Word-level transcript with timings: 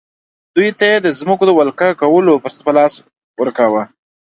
دوی 0.55 0.69
ته 0.77 0.83
یې 0.91 0.97
د 1.01 1.07
ځمکو 1.19 1.43
د 1.47 1.51
ولکه 1.59 1.87
کولو 2.01 2.41
فرصت 2.43 2.61
په 2.65 2.71
لاس 2.77 2.93
ورکاوه. 3.41 3.83